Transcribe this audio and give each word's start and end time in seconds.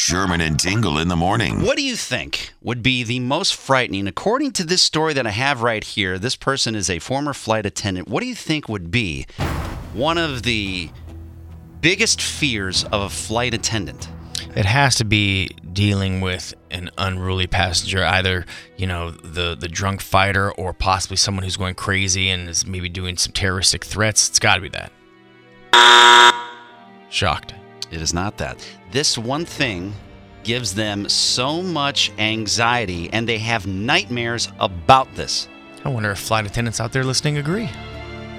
Sherman 0.00 0.40
and 0.40 0.58
Tingle 0.58 0.96
in 0.96 1.08
the 1.08 1.14
morning. 1.14 1.62
What 1.62 1.76
do 1.76 1.82
you 1.82 1.94
think 1.94 2.54
would 2.62 2.82
be 2.82 3.04
the 3.04 3.20
most 3.20 3.54
frightening? 3.54 4.06
According 4.06 4.52
to 4.52 4.64
this 4.64 4.80
story 4.80 5.12
that 5.12 5.26
I 5.26 5.30
have 5.30 5.60
right 5.60 5.84
here, 5.84 6.18
this 6.18 6.36
person 6.36 6.74
is 6.74 6.88
a 6.88 6.98
former 6.98 7.34
flight 7.34 7.66
attendant. 7.66 8.08
What 8.08 8.22
do 8.22 8.26
you 8.26 8.34
think 8.34 8.66
would 8.66 8.90
be 8.90 9.26
one 9.92 10.16
of 10.16 10.42
the 10.42 10.88
biggest 11.82 12.22
fears 12.22 12.82
of 12.84 13.02
a 13.02 13.08
flight 13.10 13.52
attendant? 13.52 14.08
It 14.56 14.64
has 14.64 14.96
to 14.96 15.04
be 15.04 15.50
dealing 15.70 16.22
with 16.22 16.54
an 16.70 16.90
unruly 16.96 17.46
passenger, 17.46 18.02
either 18.02 18.46
you 18.78 18.86
know 18.86 19.10
the 19.10 19.54
the 19.54 19.68
drunk 19.68 20.00
fighter 20.00 20.50
or 20.52 20.72
possibly 20.72 21.18
someone 21.18 21.44
who's 21.44 21.58
going 21.58 21.74
crazy 21.74 22.30
and 22.30 22.48
is 22.48 22.66
maybe 22.66 22.88
doing 22.88 23.18
some 23.18 23.32
terroristic 23.32 23.84
threats. 23.84 24.30
It's 24.30 24.38
got 24.38 24.54
to 24.54 24.62
be 24.62 24.70
that. 24.70 24.90
Shocked. 27.10 27.54
It 27.90 28.00
is 28.00 28.14
not 28.14 28.36
that. 28.38 28.64
This 28.90 29.18
one 29.18 29.44
thing 29.44 29.92
gives 30.42 30.74
them 30.74 31.08
so 31.08 31.62
much 31.62 32.12
anxiety 32.18 33.10
and 33.12 33.28
they 33.28 33.38
have 33.38 33.66
nightmares 33.66 34.48
about 34.58 35.12
this. 35.14 35.48
I 35.84 35.88
wonder 35.88 36.10
if 36.10 36.18
flight 36.18 36.46
attendants 36.46 36.80
out 36.80 36.92
there 36.92 37.04
listening 37.04 37.38
agree. 37.38 37.68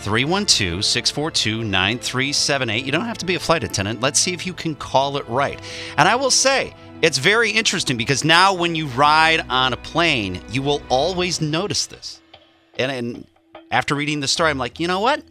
312 0.00 0.84
642 0.84 1.64
9378. 1.64 2.84
You 2.84 2.92
don't 2.92 3.04
have 3.04 3.18
to 3.18 3.26
be 3.26 3.36
a 3.36 3.40
flight 3.40 3.62
attendant. 3.62 4.00
Let's 4.00 4.18
see 4.18 4.32
if 4.32 4.46
you 4.46 4.52
can 4.52 4.74
call 4.74 5.16
it 5.16 5.28
right. 5.28 5.60
And 5.96 6.08
I 6.08 6.16
will 6.16 6.30
say, 6.30 6.74
it's 7.02 7.18
very 7.18 7.50
interesting 7.50 7.96
because 7.96 8.24
now 8.24 8.52
when 8.52 8.74
you 8.74 8.86
ride 8.88 9.44
on 9.48 9.72
a 9.72 9.76
plane, 9.76 10.40
you 10.50 10.62
will 10.62 10.82
always 10.88 11.40
notice 11.40 11.86
this. 11.86 12.20
And, 12.78 12.90
and 12.90 13.26
after 13.70 13.94
reading 13.94 14.20
the 14.20 14.28
story, 14.28 14.50
I'm 14.50 14.58
like, 14.58 14.80
you 14.80 14.88
know 14.88 15.00
what? 15.00 15.22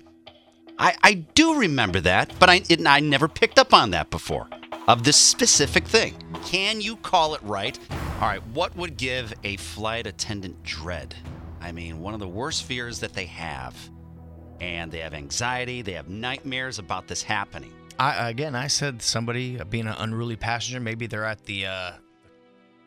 I, 0.82 0.96
I 1.04 1.14
do 1.14 1.60
remember 1.60 2.00
that, 2.00 2.34
but 2.40 2.50
I, 2.50 2.64
it, 2.68 2.88
I 2.88 3.02
never 3.02 3.28
picked 3.28 3.60
up 3.60 3.72
on 3.72 3.92
that 3.92 4.10
before 4.10 4.50
of 4.88 5.04
this 5.04 5.16
specific 5.16 5.86
thing. 5.86 6.16
Can 6.44 6.82
you 6.82 6.96
call 6.96 7.36
it 7.36 7.44
right? 7.44 7.78
All 8.16 8.28
right, 8.28 8.42
what 8.48 8.76
would 8.76 8.98
give 8.98 9.32
a 9.44 9.58
flight 9.58 10.08
attendant 10.08 10.64
dread? 10.64 11.14
I 11.62 11.72
mean, 11.72 12.00
one 12.00 12.16
of 12.16 12.20
the 12.20 12.28
worst 12.28 12.64
fears 12.64 13.00
that 13.02 13.14
they 13.14 13.28
have, 13.28 13.78
and 14.59 14.92
they 14.92 14.98
have 15.02 15.14
anxiety, 15.14 15.84
they 15.84 15.91
have 15.91 16.09
nightmares 16.09 16.80
about 16.80 17.08
this 17.08 17.22
happening. 17.22 17.72
I 18.00 18.31
again, 18.31 18.56
I 18.56 18.66
said 18.66 19.03
somebody 19.03 19.59
uh, 19.59 19.66
being 19.66 19.86
an 19.86 19.96
unruly 20.00 20.36
passenger. 20.36 20.80
Maybe 20.80 21.06
they're 21.06 21.25
at 21.25 21.44
the 21.46 21.68
uh, 21.68 21.91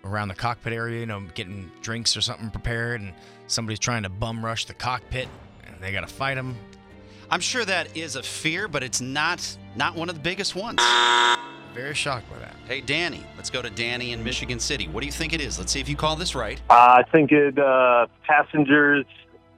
around 0.02 0.28
the 0.28 0.34
cockpit 0.34 0.72
area, 0.72 0.98
you 0.98 1.06
know, 1.06 1.22
getting 1.34 1.70
drinks 1.80 2.16
or 2.16 2.22
something 2.22 2.50
prepared, 2.50 3.02
and 3.02 3.12
somebody's 3.46 3.78
trying 3.78 4.02
to 4.02 4.08
bum 4.08 4.44
rush 4.44 4.64
the 4.64 4.74
cockpit, 4.74 5.28
and 5.64 5.80
they 5.80 5.92
got 5.92 6.00
to 6.00 6.12
fight 6.12 6.34
them. 6.34 6.56
I'm 7.30 7.40
sure 7.40 7.64
that 7.64 7.96
is 7.96 8.16
a 8.16 8.22
fear, 8.22 8.68
but 8.68 8.82
it's 8.82 9.00
not 9.00 9.56
not 9.76 9.94
one 9.94 10.08
of 10.08 10.14
the 10.14 10.20
biggest 10.20 10.54
ones. 10.54 10.80
Very 11.74 11.94
shocked 11.94 12.30
by 12.30 12.38
that. 12.38 12.54
Hey, 12.68 12.80
Danny, 12.80 13.20
let's 13.36 13.50
go 13.50 13.60
to 13.60 13.68
Danny 13.70 14.12
in 14.12 14.22
Michigan 14.22 14.60
City. 14.60 14.86
What 14.86 15.00
do 15.00 15.06
you 15.06 15.12
think 15.12 15.32
it 15.32 15.40
is? 15.40 15.58
Let's 15.58 15.72
see 15.72 15.80
if 15.80 15.88
you 15.88 15.96
call 15.96 16.14
this 16.14 16.34
right. 16.34 16.60
Uh, 16.70 16.74
I 16.74 17.02
think 17.10 17.32
it 17.32 17.58
uh, 17.58 18.06
passengers 18.22 19.06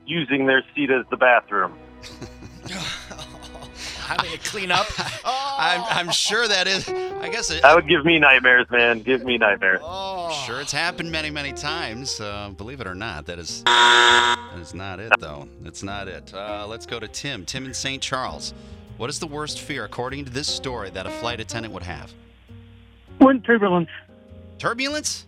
using 0.06 0.46
their 0.46 0.62
seat 0.74 0.90
as 0.90 1.04
the 1.10 1.16
bathroom. 1.16 1.76
Having 4.06 4.30
to 4.30 4.38
clean 4.38 4.70
up. 4.70 4.86
I'm, 5.24 5.82
I'm 6.06 6.12
sure 6.12 6.46
that 6.46 6.68
is. 6.68 6.88
I 6.88 7.28
guess 7.28 7.50
it, 7.50 7.62
That 7.62 7.74
would 7.74 7.88
give 7.88 8.04
me 8.04 8.20
nightmares, 8.20 8.66
man. 8.70 9.00
Give 9.00 9.24
me 9.24 9.36
nightmares. 9.36 9.80
Sure, 10.46 10.60
it's 10.60 10.72
happened 10.72 11.10
many, 11.10 11.28
many 11.28 11.52
times. 11.52 12.20
Uh, 12.20 12.50
believe 12.56 12.80
it 12.80 12.86
or 12.86 12.94
not, 12.94 13.26
that 13.26 13.40
is 13.40 13.64
that 13.64 14.35
is 14.58 14.74
not 14.74 15.00
it, 15.00 15.12
though. 15.18 15.48
That's 15.62 15.82
not 15.82 16.08
it. 16.08 16.32
Uh, 16.34 16.66
let's 16.68 16.86
go 16.86 16.98
to 17.00 17.08
Tim. 17.08 17.44
Tim 17.44 17.66
in 17.66 17.74
St. 17.74 18.02
Charles. 18.02 18.54
What 18.96 19.10
is 19.10 19.18
the 19.18 19.26
worst 19.26 19.60
fear, 19.60 19.84
according 19.84 20.24
to 20.24 20.30
this 20.30 20.48
story, 20.48 20.90
that 20.90 21.06
a 21.06 21.10
flight 21.10 21.40
attendant 21.40 21.74
would 21.74 21.82
have? 21.82 22.12
Wind 23.20 23.44
turbulence. 23.44 23.90
Turbulence? 24.58 25.26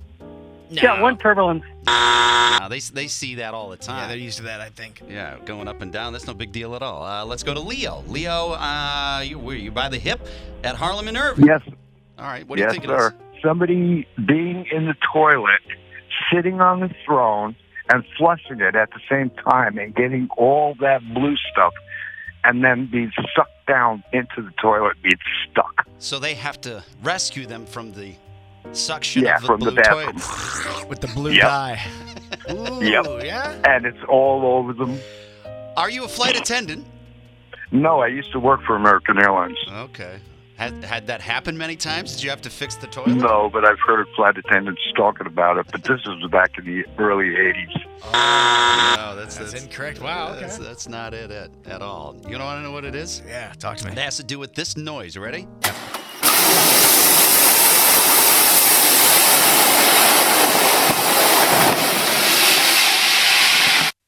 No. 0.71 0.83
Yeah, 0.83 1.03
wind 1.03 1.21
turbulence. 1.21 1.65
Uh, 1.87 2.69
they 2.69 2.81
they 2.81 3.07
see 3.07 3.37
that 3.37 3.55
all 3.55 3.71
the 3.71 3.77
time. 3.77 4.03
Yeah, 4.03 4.09
they're 4.09 4.17
used 4.19 4.37
to 4.39 4.45
that, 4.45 4.61
I 4.61 4.69
think. 4.69 5.03
Yeah, 5.09 5.39
going 5.47 5.67
up 5.69 5.81
and 5.81 5.91
down. 5.93 6.13
That's 6.13 6.27
no 6.27 6.35
big 6.35 6.53
deal 6.53 6.75
at 6.75 6.83
all. 6.83 7.03
Uh, 7.03 7.25
let's 7.25 7.43
go 7.43 7.55
to 7.55 7.61
Leo. 7.61 8.05
Leo, 8.07 8.51
uh, 8.53 9.23
you 9.25 9.39
were 9.39 9.55
you 9.55 9.71
by 9.71 9.89
the 9.89 9.99
hip 9.99 10.21
at 10.65 10.77
Harlem 10.77 11.09
and 11.09 11.17
Irving? 11.17 11.47
Yes, 11.47 11.63
All 12.19 12.25
right. 12.27 12.47
What 12.47 12.57
do 12.57 12.65
you 12.65 12.71
think 12.71 12.85
it 12.85 12.89
sir. 12.89 13.09
is? 13.09 13.43
Somebody 13.43 14.07
being 14.27 14.67
in 14.71 14.87
the 14.87 14.97
toilet, 15.13 15.61
sitting 16.33 16.61
on 16.61 16.81
the 16.81 16.91
throne, 17.07 17.57
and 17.91 18.05
flushing 18.17 18.61
it 18.61 18.75
at 18.75 18.91
the 18.91 19.01
same 19.11 19.31
time, 19.49 19.79
and 19.79 19.95
getting 19.95 20.29
all 20.37 20.75
that 20.81 21.01
blue 21.15 21.37
stuff, 21.53 21.73
and 22.45 22.63
then 22.65 22.87
being 22.91 23.13
sucked 23.35 23.51
down 23.67 24.03
into 24.13 24.43
the 24.43 24.51
toilet, 24.61 24.97
being 25.03 25.19
stuck. 25.51 25.87
So 25.99 26.19
they 26.19 26.35
have 26.35 26.61
to 26.63 26.83
rescue 27.03 27.47
them 27.47 27.67
from 27.67 27.93
the 27.93 28.15
suction 28.73 29.23
Yeah, 29.25 29.37
of 29.37 29.41
the 29.43 29.47
from 29.47 29.61
the 29.61 29.71
blue 29.73 29.77
bathroom. 29.83 30.21
toilet. 30.21 30.89
With 30.89 31.01
the 31.01 31.09
blue 31.09 31.33
Yep. 31.33 31.43
dye. 31.43 31.81
Ooh, 32.51 32.85
Yep. 32.85 33.07
yeah. 33.25 33.57
And 33.65 33.87
it's 33.87 34.03
all 34.09 34.45
over 34.59 34.73
them. 34.73 34.99
Are 35.77 35.89
you 35.91 36.05
a 36.05 36.09
flight 36.09 36.37
attendant? 36.37 36.87
No, 37.71 38.01
I 38.01 38.07
used 38.09 38.33
to 38.33 38.41
work 38.41 38.63
for 38.67 38.77
American 38.77 39.19
Airlines. 39.19 39.59
Okay. 39.71 40.19
Had 40.59 40.83
had 40.83 41.07
that 41.07 41.21
happened 41.21 41.57
many 41.57 41.77
times? 41.77 42.15
Did 42.17 42.25
you 42.25 42.31
have 42.31 42.43
to 42.43 42.51
fix 42.51 42.75
the 42.75 42.89
toilet? 42.89 43.15
No, 43.15 43.49
but 43.49 43.65
I've 43.65 43.79
heard 43.79 44.09
flight 44.17 44.37
attendants 44.37 44.81
talking 44.97 45.29
about 45.29 45.57
it. 45.57 45.67
But 45.71 45.85
this 45.85 46.05
was 46.05 46.29
back 46.33 46.51
in 46.59 46.65
the 46.65 46.85
early 46.99 47.27
'80s. 47.27 47.87
Oh, 48.03 48.95
no, 48.97 49.15
that's, 49.17 49.37
That's 49.37 49.53
that's 49.53 49.63
incorrect. 49.65 50.01
Wow, 50.01 50.33
okay. 50.33 50.41
That's, 50.41 50.59
that's 50.59 50.89
not 50.89 51.15
it 51.15 51.31
at, 51.31 51.51
at 51.65 51.81
all. 51.81 52.17
You 52.25 52.33
don't 52.33 52.45
want 52.45 52.59
to 52.59 52.63
know 52.65 52.73
what 52.73 52.85
it 52.85 52.97
is? 52.97 53.23
Yeah, 53.25 53.53
talk 53.53 53.77
to 53.77 53.87
me. 53.87 53.93
It 53.93 53.99
has 53.99 54.17
to 54.17 54.25
do 54.25 54.41
with 54.41 54.55
this 54.55 54.77
noise. 54.77 55.15
You 55.15 55.23
ready? 55.23 55.47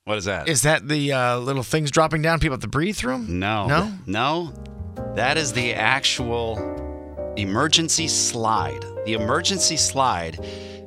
What 0.04 0.18
is 0.18 0.24
that? 0.24 0.48
Is 0.48 0.62
that 0.62 0.88
the 0.88 1.12
uh, 1.12 1.38
little 1.38 1.62
things 1.62 1.92
dropping 1.92 2.22
down? 2.22 2.40
People 2.40 2.54
have 2.54 2.62
to 2.62 2.68
breathe 2.68 2.96
through 2.96 3.14
'em? 3.14 3.38
No. 3.38 3.66
No? 3.68 3.92
No. 4.06 4.52
That 5.20 5.36
is 5.36 5.52
the 5.52 5.74
actual 5.74 6.56
emergency 7.36 8.08
slide. 8.08 8.82
The 9.04 9.12
emergency 9.12 9.76
slide 9.76 10.42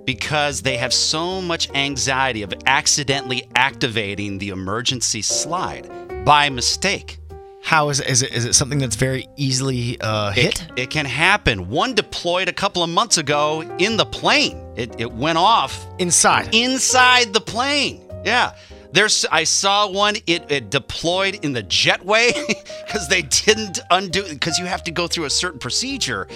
because 0.05 0.63
they 0.63 0.77
have 0.77 0.91
so 0.91 1.39
much 1.39 1.69
anxiety 1.75 2.41
of 2.41 2.51
accidentally 2.65 3.47
activating 3.53 4.39
the 4.39 4.49
emergency 4.49 5.21
slide 5.21 5.87
by 6.25 6.49
mistake. 6.49 7.19
How 7.61 7.89
is 7.89 7.99
it? 7.99 8.07
Is 8.07 8.23
it, 8.23 8.33
is 8.33 8.45
it 8.45 8.53
something 8.53 8.79
that's 8.79 8.95
very 8.95 9.27
easily 9.37 10.01
uh, 10.01 10.31
hit? 10.31 10.63
It, 10.63 10.79
it 10.79 10.89
can 10.89 11.05
happen. 11.05 11.69
One 11.69 11.93
deployed 11.93 12.49
a 12.49 12.53
couple 12.53 12.81
of 12.81 12.89
months 12.89 13.19
ago 13.19 13.61
in 13.77 13.97
the 13.97 14.05
plane. 14.05 14.57
It, 14.75 14.99
it 14.99 15.11
went 15.13 15.37
off 15.37 15.85
Inside. 15.99 16.55
inside 16.55 17.33
the 17.33 17.39
plane. 17.39 18.01
Yeah. 18.25 18.55
There's, 18.93 19.25
I 19.31 19.43
saw 19.43 19.89
one. 19.89 20.15
It, 20.27 20.49
it 20.51 20.69
deployed 20.69 21.43
in 21.43 21.51
the 21.53 21.63
jetway 21.63 22.31
because 22.85 23.07
they 23.09 23.23
didn't 23.23 23.79
undo 23.89 24.23
because 24.29 24.59
you 24.59 24.65
have 24.65 24.83
to 24.83 24.91
go 24.91 25.07
through 25.07 25.25
a 25.25 25.29
certain 25.29 25.59
procedure 25.59 26.27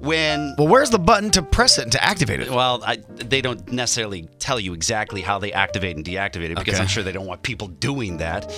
when. 0.00 0.54
Well, 0.58 0.68
where's 0.68 0.90
the 0.90 0.98
button 0.98 1.30
to 1.30 1.42
press 1.42 1.78
it 1.78 1.82
and 1.84 1.92
to 1.92 2.04
activate 2.04 2.40
it? 2.40 2.50
Well, 2.50 2.82
I, 2.84 2.96
they 3.14 3.40
don't 3.40 3.66
necessarily 3.72 4.28
tell 4.38 4.60
you 4.60 4.74
exactly 4.74 5.22
how 5.22 5.38
they 5.38 5.52
activate 5.52 5.96
and 5.96 6.04
deactivate 6.04 6.50
it 6.50 6.58
because 6.58 6.74
Okay. 6.74 6.82
I'm 6.82 6.88
sure 6.88 7.02
they 7.02 7.12
don't 7.12 7.26
want 7.26 7.42
people 7.42 7.68
doing 7.68 8.18
that. 8.18 8.54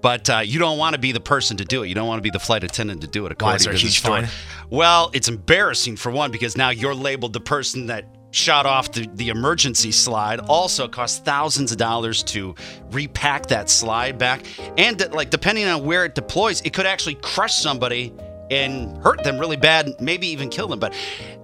But 0.00 0.28
uh, 0.30 0.38
you 0.38 0.58
don't 0.58 0.78
want 0.78 0.94
to 0.94 1.00
be 1.00 1.12
the 1.12 1.20
person 1.20 1.56
to 1.58 1.64
do 1.64 1.82
it. 1.84 1.88
You 1.88 1.94
don't 1.94 2.08
want 2.08 2.18
to 2.18 2.22
be 2.22 2.30
the 2.30 2.40
flight 2.40 2.64
attendant 2.64 3.02
to 3.02 3.06
do 3.06 3.24
it. 3.26 3.30
Why, 3.30 3.54
According 3.54 3.56
is 3.56 3.64
there 3.64 3.72
to 3.72 3.78
a 3.78 3.80
huge 3.80 3.98
story. 4.00 4.20
fine? 4.22 4.30
Well, 4.68 5.10
it's 5.12 5.28
embarrassing 5.28 5.96
for 5.96 6.10
one 6.10 6.30
because 6.32 6.56
now 6.56 6.70
you're 6.70 6.94
labeled 6.94 7.32
the 7.34 7.40
person 7.40 7.86
that 7.86 8.04
shot 8.32 8.66
off 8.66 8.90
the, 8.90 9.08
the 9.14 9.28
emergency 9.28 9.92
slide. 9.92 10.40
Also 10.40 10.88
costs 10.88 11.20
thousands 11.20 11.70
of 11.70 11.78
dollars 11.78 12.22
to 12.24 12.54
repack 12.90 13.46
that 13.46 13.70
slide 13.70 14.18
back. 14.18 14.44
And 14.76 15.08
like 15.12 15.30
depending 15.30 15.66
on 15.66 15.84
where 15.84 16.04
it 16.04 16.14
deploys, 16.16 16.60
it 16.62 16.72
could 16.72 16.86
actually 16.86 17.14
crush 17.16 17.54
somebody 17.54 18.12
and 18.50 18.98
hurt 18.98 19.24
them 19.24 19.38
really 19.38 19.56
bad, 19.56 19.98
maybe 19.98 20.26
even 20.26 20.50
kill 20.50 20.68
them. 20.68 20.78
But 20.78 20.94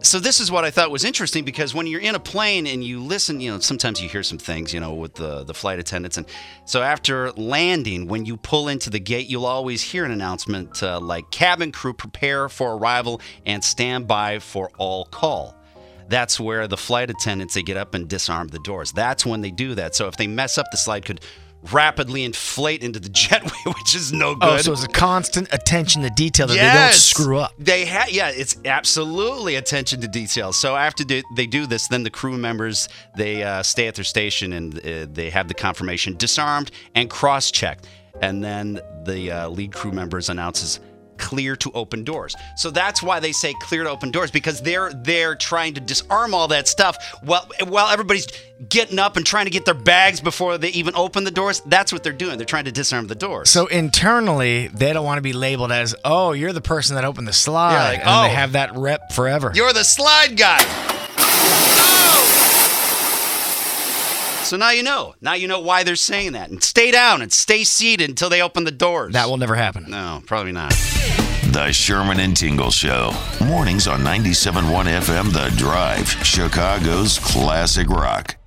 so 0.01 0.21
this 0.21 0.41
is 0.41 0.51
what 0.51 0.65
I 0.65 0.71
thought 0.71 0.91
was 0.91 1.05
interesting 1.05 1.45
because 1.45 1.75
when 1.75 1.87
you're 1.87 2.01
in 2.01 2.15
a 2.15 2.21
plane 2.21 2.67
and 2.67 2.85
you 2.85 3.01
listen, 3.03 3.41
you 3.41 3.51
know, 3.51 3.59
sometimes 3.61 4.03
you 4.03 4.09
hear 4.09 4.23
some 4.23 4.37
things, 4.37 4.75
you 4.75 4.81
know, 4.81 4.93
with 4.93 5.15
the 5.15 5.43
the 5.45 5.55
flight 5.55 5.79
attendants, 5.79 6.19
and 6.19 6.27
so 6.67 6.83
after 6.83 7.33
landing, 7.33 8.09
when 8.09 8.27
you 8.27 8.37
pull 8.37 8.69
into 8.69 8.91
the 8.91 9.01
gate, 9.01 9.27
you'll 9.27 9.47
always 9.47 9.83
hear 9.83 10.05
an 10.05 10.11
announcement 10.11 10.83
uh, 10.83 11.01
like 11.01 11.31
"Cabin 11.31 11.73
crew, 11.73 11.95
prepare 11.95 12.49
for 12.49 12.77
arrival 12.77 13.21
and 13.47 13.65
stand 13.65 14.07
by 14.07 14.39
for 14.39 14.71
all 14.77 15.07
call." 15.07 15.58
That's 16.09 16.41
where 16.41 16.67
the 16.67 16.77
flight 16.77 17.11
attendants 17.11 17.55
they 17.55 17.63
get 17.63 17.77
up 17.77 17.95
and 17.95 18.09
disarm 18.09 18.49
the 18.49 18.59
doors. 18.61 18.93
That's 18.93 19.27
when 19.27 19.41
they 19.41 19.51
do 19.51 19.75
that. 19.75 19.95
So 19.95 20.09
if 20.09 20.17
they 20.17 20.27
mess 20.27 20.59
up, 20.59 20.67
the 20.71 20.79
slide 20.79 21.05
could 21.05 21.21
rapidly 21.73 22.25
inflate 22.25 22.83
into 22.83 23.01
the 23.01 23.09
jetway, 23.09 23.75
which 23.75 23.95
is 23.95 24.13
no 24.13 24.35
good. 24.35 24.49
Oh, 24.49 24.57
so 24.59 24.73
it's 24.73 24.85
a 24.85 24.89
constant 24.89 25.53
attention 25.53 26.03
to 26.03 26.11
detail 26.11 26.47
that 26.47 26.55
they 26.55 26.61
don't 26.61 26.95
screw 26.95 27.39
up. 27.39 27.53
They 27.59 27.85
have, 27.85 28.11
yeah, 28.11 28.31
it's 28.31 28.57
absolutely 28.65 29.57
attention 29.57 30.01
to 30.03 30.09
detail. 30.09 30.53
So 30.53 30.77
after 30.77 31.05
they, 31.05 31.23
they 31.37 31.47
do 31.47 31.67
this, 31.67 31.89
then 31.89 32.03
the 32.03 32.11
crew 32.11 32.37
members 32.37 32.89
they 33.17 33.43
uh, 33.43 33.63
stay 33.63 33.89
at 33.89 33.97
their 33.97 34.05
station 34.05 34.53
and 34.53 34.79
uh, 34.79 35.07
they 35.11 35.31
have 35.31 35.49
the 35.49 35.55
confirmation 35.55 36.17
disarmed 36.17 36.71
and 36.95 37.11
cross-checked, 37.11 37.87
and 38.21 38.43
then 38.43 38.81
the 39.05 39.31
uh, 39.31 39.49
lead 39.49 39.73
crew 39.73 39.93
members 39.93 40.29
announces 40.29 40.81
clear 41.19 41.57
to 41.57 41.71
open 41.73 42.05
doors. 42.05 42.35
So 42.57 42.71
that's 42.71 43.03
why 43.03 43.21
they 43.21 43.33
say 43.33 43.55
clear 43.61 43.85
to 43.85 43.91
open 43.91 44.11
doors 44.11 44.31
because 44.31 44.61
they're 44.61 44.93
they're 44.93 45.35
trying 45.35 45.75
to 45.75 45.81
disarm 45.81 46.35
all 46.35 46.49
that 46.49 46.69
stuff 46.69 46.97
while 47.23 47.47
while 47.67 47.89
everybody's 47.89 48.27
getting 48.69 48.99
up 48.99 49.17
and 49.17 49.25
trying 49.25 49.45
to 49.45 49.51
get 49.51 49.65
their 49.65 49.75
bags 49.75 50.21
before 50.21 50.59
they 50.59 50.71
even 50.71 50.95
open 50.97 51.25
the 51.25 51.31
doors. 51.31 51.61
That's 51.67 51.93
what 51.93 52.03
they're 52.03 52.13
doing. 52.13 52.39
They're 52.39 52.45
trying 52.47 52.65
to 52.65 52.73
disarm 52.73 53.07
the 53.07 53.15
doors. 53.15 53.51
So 53.51 53.67
internally, 53.67 54.69
they 54.69 54.93
don't 54.93 55.05
want 55.05 55.19
to 55.19 55.23
be 55.23 55.33
labeled 55.33 55.73
as, 55.73 55.95
"Oh, 56.05 56.33
you're 56.33 56.53
the 56.53 56.61
person 56.61 56.95
that 56.97 57.05
opened 57.05 57.29
the 57.29 57.33
slide," 57.33 57.73
Yeah, 57.73 57.89
like, 57.91 58.01
and 58.01 58.09
"Oh, 58.09 58.23
they 58.23 58.31
have 58.31 58.53
that 58.53 58.77
rep 58.77 59.13
forever. 59.13 59.53
You're 59.55 59.73
the 59.73 59.85
slide 59.85 60.37
guy. 60.37 60.98
So 64.49 64.57
now 64.57 64.71
you 64.71 64.83
know. 64.83 65.15
Now 65.21 65.35
you 65.35 65.47
know 65.47 65.61
why 65.61 65.85
they're 65.85 65.95
saying 65.95 66.33
that. 66.33 66.49
And 66.49 66.63
stay 66.63 66.91
down 66.91 67.21
and 67.21 67.31
stay 67.31 67.65
seated 67.65 68.09
until 68.09 68.31
they 68.31 68.41
open 68.41 68.65
the 68.65 68.71
doors. 68.71 69.13
that 69.13 69.29
will 69.29 69.37
never 69.37 69.55
happen. 69.55 69.85
No, 69.91 70.23
probably 70.25 70.53
not. 70.53 70.71
The 71.53 71.71
Sherman 71.71 72.19
and 72.19 72.35
Tingle 72.35 72.71
Show. 72.71 73.13
Mornings 73.45 73.87
on 73.87 74.01
97.1 74.01 74.63
FM 74.87 75.35
The 75.35 75.55
Drive, 75.59 76.09
Chicago's 76.25 77.19
classic 77.19 77.91
rock. 77.91 78.38